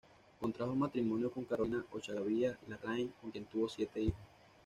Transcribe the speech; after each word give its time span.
Contrajo 0.39 0.73
matrimonio 0.75 1.29
con 1.31 1.45
Carolina 1.45 1.85
Ochagavía 1.91 2.57
Larraín, 2.67 3.13
con 3.21 3.29
quien 3.29 3.45
tuvo 3.45 3.69
siete 3.69 4.01
hijos. 4.01 4.17